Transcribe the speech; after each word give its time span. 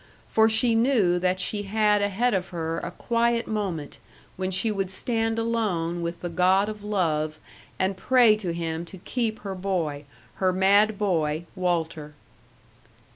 For 0.31 0.49
she 0.49 0.73
knew 0.73 1.19
that 1.19 1.39
she 1.39 1.61
had 1.61 2.01
ahead 2.01 2.33
of 2.33 2.47
her 2.47 2.79
a 2.79 2.89
quiet 2.89 3.45
moment 3.45 3.99
when 4.35 4.49
she 4.49 4.71
would 4.71 4.89
stand 4.89 5.37
alone 5.37 6.01
with 6.01 6.21
the 6.21 6.29
god 6.29 6.69
of 6.69 6.83
love 6.83 7.37
and 7.77 7.95
pray 7.95 8.35
to 8.37 8.51
him 8.51 8.83
to 8.85 8.97
keep 8.97 9.41
her 9.41 9.53
boy, 9.53 10.05
her 10.41 10.51
mad 10.51 10.97
boy, 10.97 11.45
Walter. 11.55 12.15